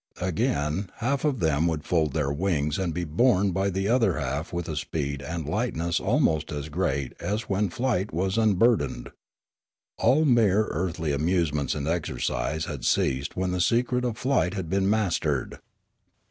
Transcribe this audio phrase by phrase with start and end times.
[0.19, 4.51] Again half of them would fold their wings and be borne by the other half
[4.51, 9.11] with a speed and lightness almost as great as when flight was unburdened.
[9.99, 14.89] All mere earthly amusements and exercise had ceased when the secret of flight had been
[14.89, 15.59] mastered.